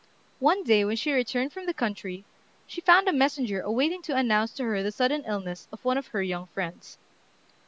One 0.39 0.63
day 0.63 0.83
when 0.83 0.95
she 0.95 1.11
returned 1.11 1.53
from 1.53 1.67
the 1.67 1.75
country, 1.75 2.25
she 2.65 2.81
found 2.81 3.07
a 3.07 3.13
messenger 3.13 3.61
awaiting 3.61 4.01
to 4.09 4.15
announce 4.15 4.51
to 4.53 4.63
her 4.63 4.81
the 4.81 4.91
sudden 4.91 5.23
illness 5.27 5.67
of 5.71 5.85
one 5.85 5.99
of 5.99 6.07
her 6.07 6.23
young 6.23 6.47
friends. 6.47 6.97